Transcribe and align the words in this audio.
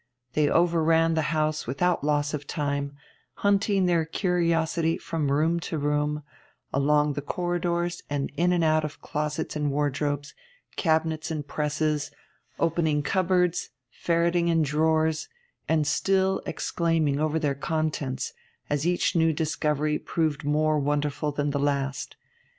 They 0.33 0.49
overran 0.49 1.13
the 1.13 1.21
house 1.29 1.67
without 1.67 2.03
loss 2.03 2.33
of 2.33 2.47
time, 2.47 2.93
hunting 3.35 3.85
their 3.85 4.03
curiosity 4.03 4.97
from 4.97 5.31
room 5.31 5.59
to 5.59 5.77
room, 5.77 6.23
along 6.73 7.13
the 7.13 7.21
corridors 7.21 8.01
and 8.09 8.31
in 8.35 8.51
and 8.51 8.63
out 8.63 8.83
of 8.83 8.99
closets 8.99 9.55
and 9.55 9.69
wardrobes, 9.69 10.33
cabinets 10.75 11.29
and 11.29 11.47
presses; 11.47 12.09
opening 12.57 13.03
cupboards, 13.03 13.69
ferreting 13.91 14.47
in 14.47 14.63
drawers, 14.63 15.29
and 15.69 15.85
still 15.85 16.41
exclaiming 16.47 17.19
over 17.19 17.37
their 17.37 17.53
contents 17.53 18.33
as 18.71 18.87
each 18.87 19.15
new 19.15 19.31
discovery 19.31 19.99
proved 19.99 20.43
more 20.43 20.79
wonderful 20.79 21.31
than 21.31 21.51
the 21.51 21.59
last. 21.59 22.15